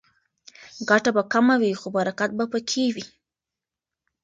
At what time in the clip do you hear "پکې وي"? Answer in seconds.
2.51-3.05